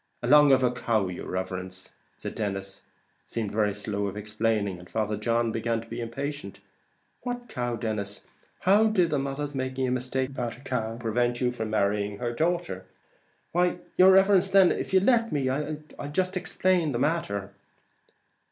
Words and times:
"Along 0.23 0.51
of 0.51 0.61
the 0.61 0.71
cow, 0.71 1.09
yer 1.09 1.27
riverence." 1.27 1.91
Denis 2.23 2.81
seemed 3.27 3.51
very 3.51 3.75
slow 3.75 4.07
of 4.07 4.17
explaining, 4.17 4.79
and 4.79 4.89
Father 4.89 5.15
John 5.15 5.51
began 5.51 5.79
to 5.79 5.87
be 5.87 6.01
impatient. 6.01 6.59
"What 7.21 7.47
cow, 7.47 7.75
Denis? 7.75 8.25
How 8.61 8.85
did 8.87 9.11
the 9.11 9.19
mother's 9.19 9.53
making 9.53 9.87
a 9.87 9.91
mistake 9.91 10.29
about 10.31 10.55
the 10.55 10.61
cow 10.61 10.97
prevent 10.97 11.39
your 11.39 11.51
marrying 11.67 12.17
her 12.17 12.33
daughter?" 12.33 12.85
"Why, 13.51 13.77
yer 13.95 14.11
riverence, 14.11 14.49
then, 14.49 14.71
if 14.71 14.91
you'll 14.91 15.03
let 15.03 15.31
me, 15.31 15.47
I'll 15.49 15.77
jist 16.11 16.35
explain 16.35 16.93
the 16.93 16.97
matter. 16.97 17.51